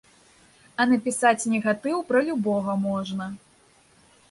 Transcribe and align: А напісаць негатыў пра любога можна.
А 0.79 0.87
напісаць 0.93 1.49
негатыў 1.51 2.01
пра 2.09 2.19
любога 2.31 2.77
можна. 2.89 3.31